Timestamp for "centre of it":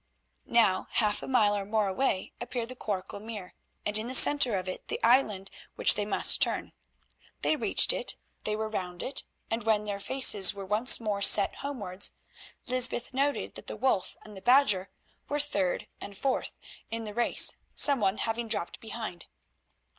4.15-4.87